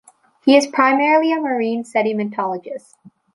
He 0.43 0.57
is 0.57 0.65
primarily 0.65 1.31
a 1.31 1.39
marine 1.39 1.83
sedimentologist. 1.83 2.95